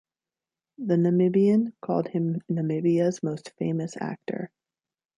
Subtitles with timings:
[0.79, 4.49] "The Namibian" called him "Namibia's most famous actor".